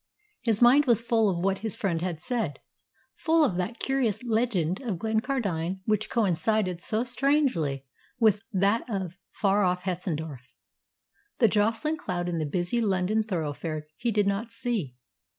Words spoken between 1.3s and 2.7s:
what his friend had said